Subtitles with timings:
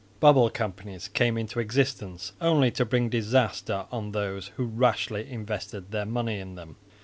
[0.19, 6.07] Bubble companies came into existence, only to bring disaster on those who rashly invested their
[6.07, 6.77] money in them.